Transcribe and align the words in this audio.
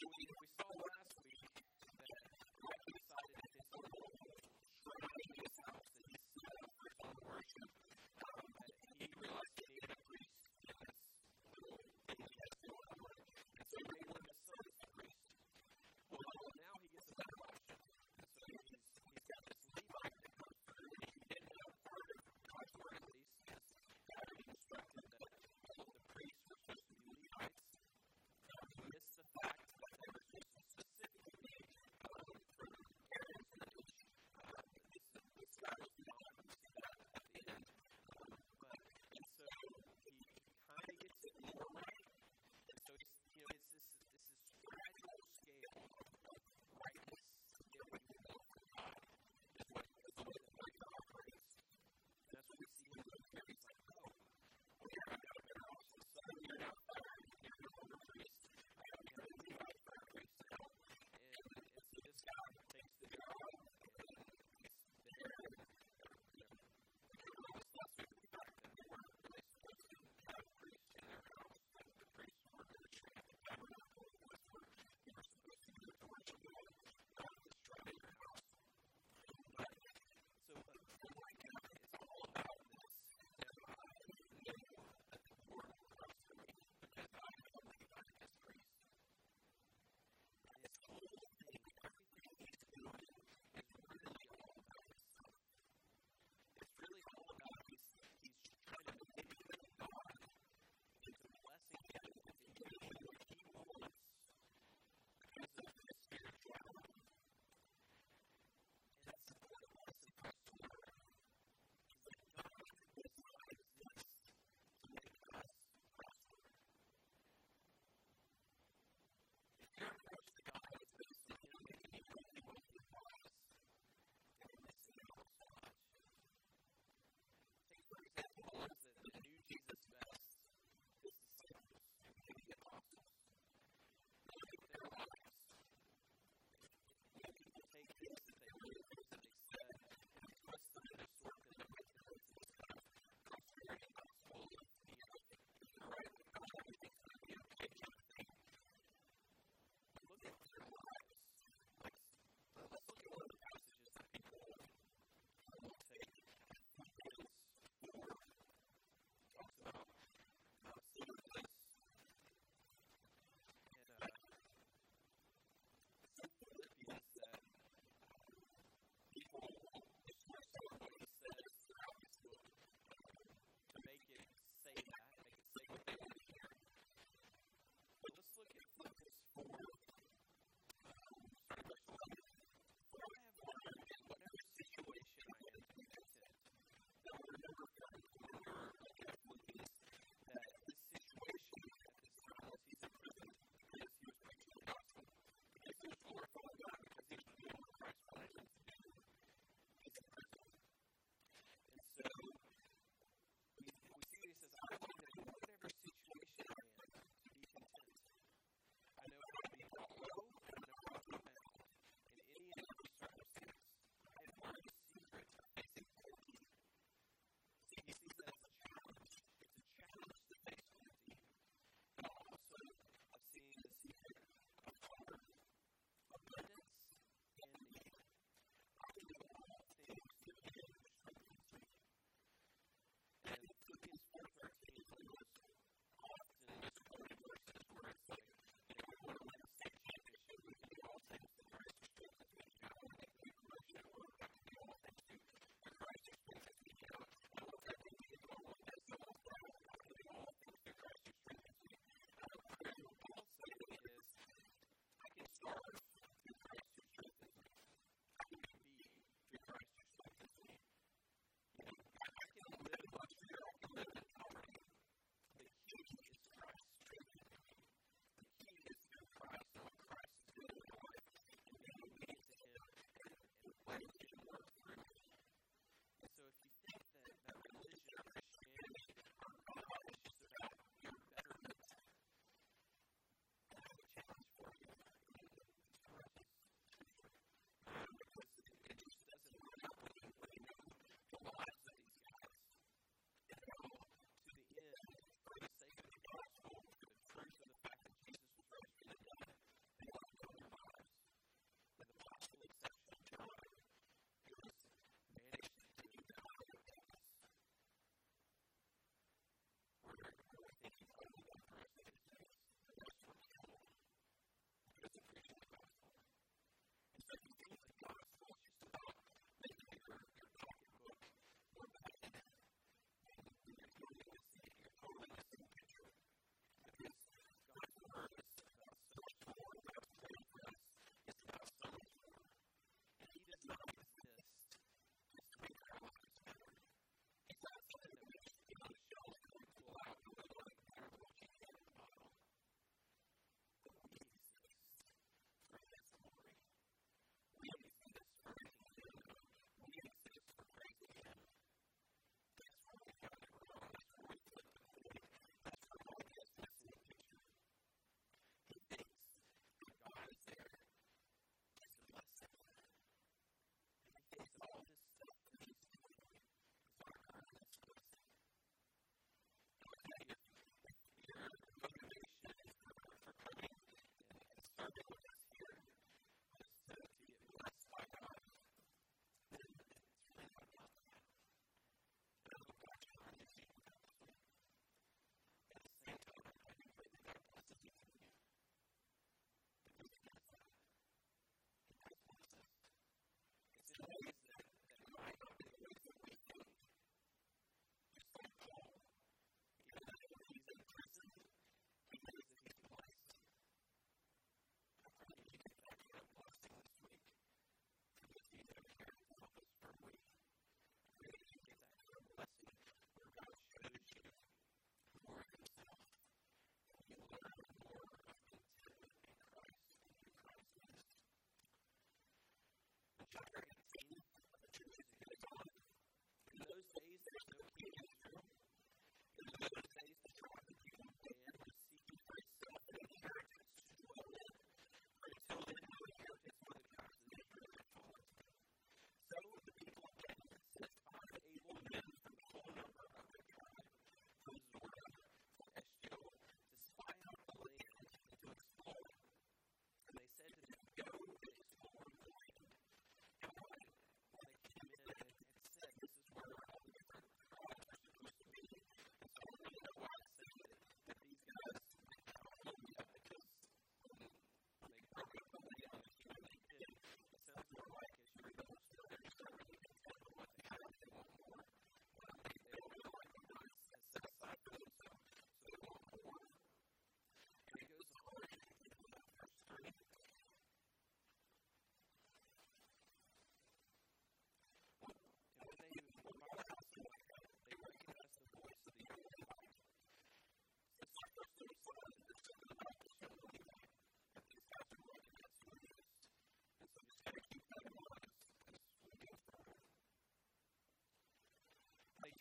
doing 0.00 0.24
it. 0.24 0.36
We 0.36 0.48
saw 0.58 0.68
last 0.74 1.14
week. 1.24 1.29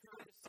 turn 0.04 0.49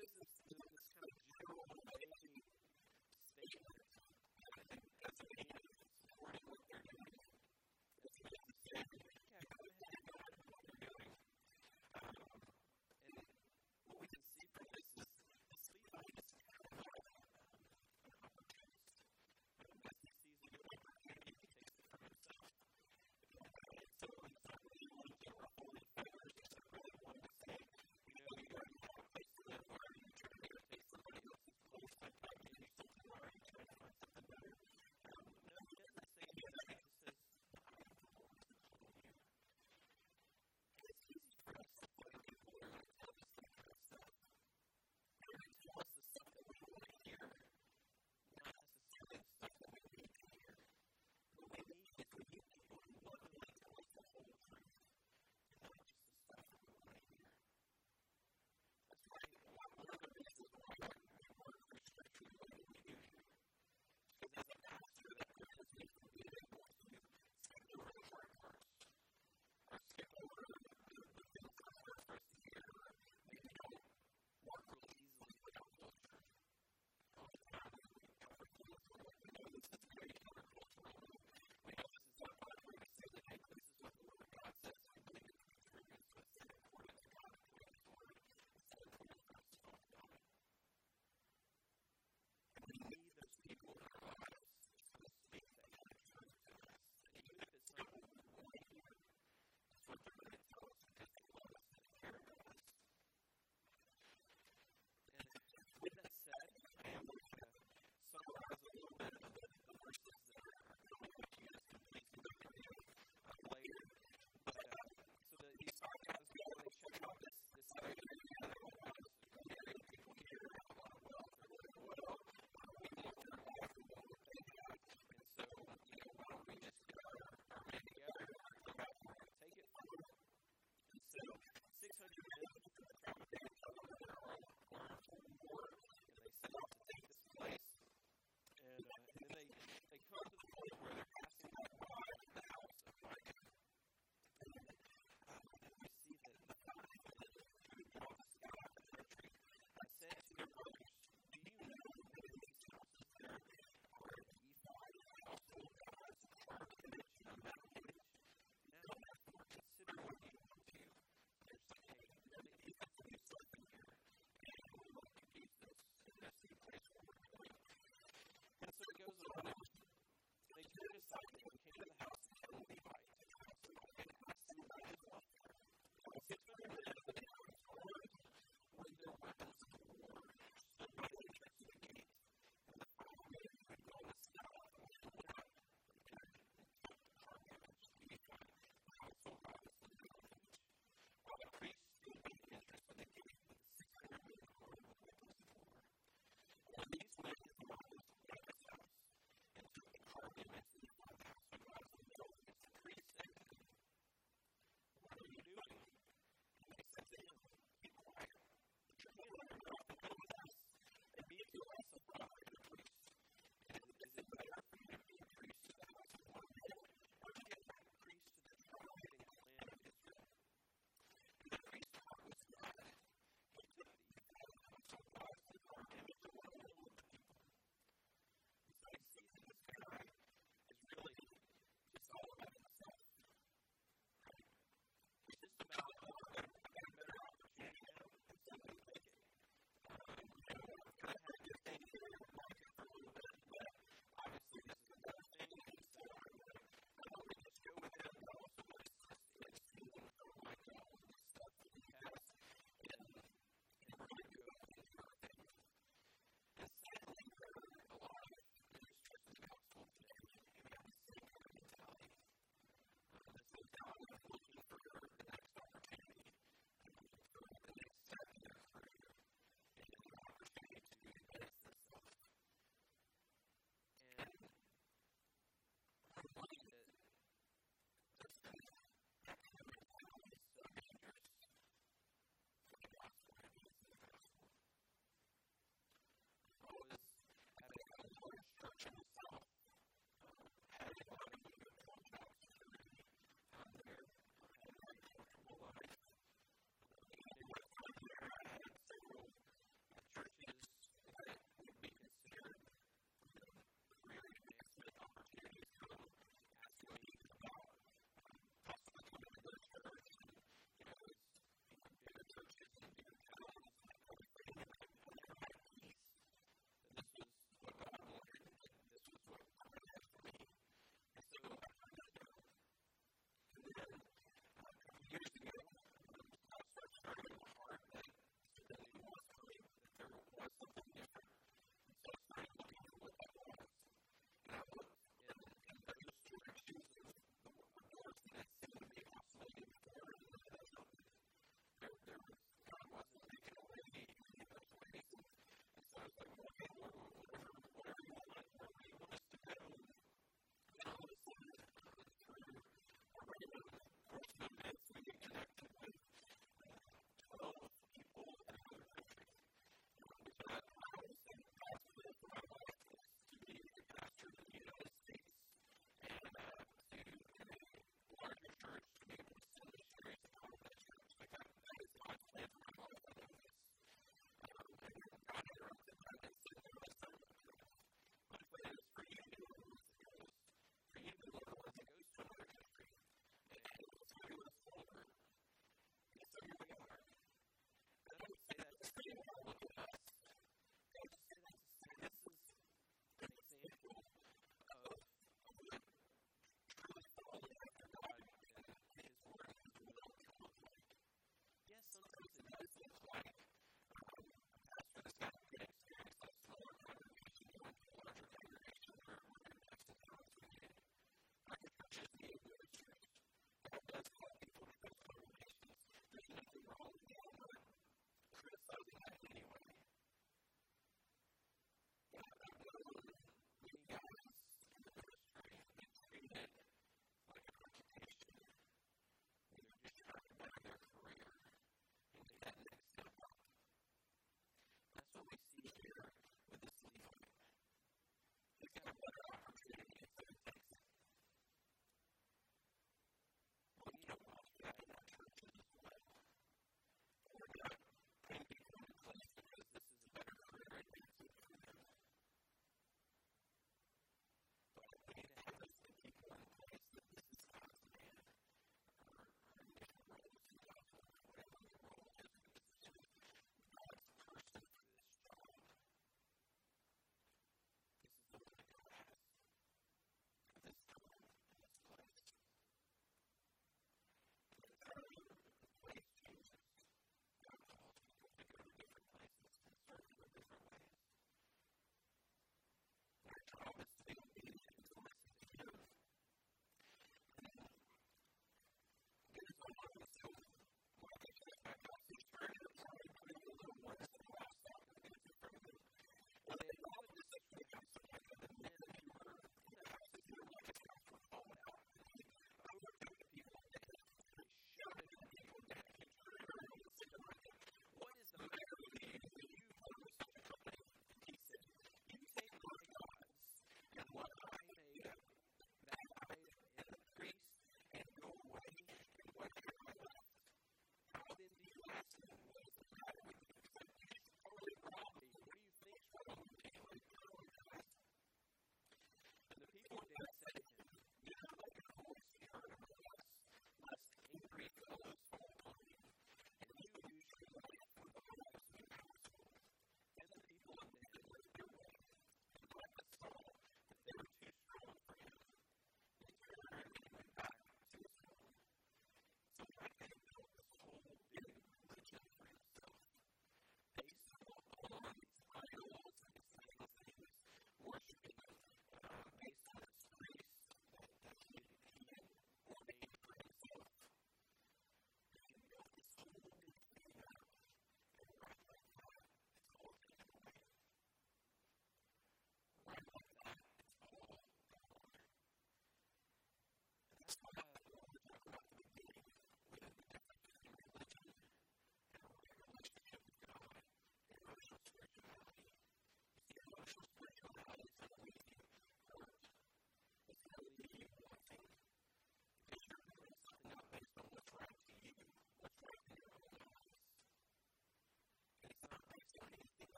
gives 0.00 0.16
us 0.20 0.49